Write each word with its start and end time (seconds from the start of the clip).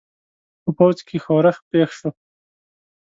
په 0.63 0.69
پوځ 0.77 0.97
کې 1.07 1.17
ښورښ 1.23 1.57
پېښ 1.69 1.89
شو. 1.99 2.09